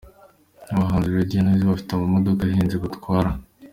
[0.71, 3.29] Aba bahanzi Radio na Weasel bafite amamodoka ahenze batwara.